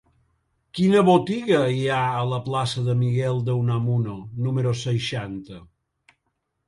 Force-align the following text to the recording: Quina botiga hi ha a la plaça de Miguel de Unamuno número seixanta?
Quina 0.77 1.03
botiga 1.09 1.59
hi 1.75 1.83
ha 1.95 1.99
a 2.21 2.25
la 2.31 2.39
plaça 2.47 2.85
de 2.89 2.95
Miguel 3.03 3.43
de 3.51 3.59
Unamuno 3.65 4.17
número 4.47 4.73
seixanta? 4.85 5.61